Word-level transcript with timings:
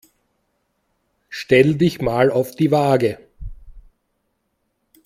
Stell 1.29 1.75
dich 1.75 2.01
mal 2.01 2.31
auf 2.31 2.55
die 2.55 2.71
Waage. 2.71 3.19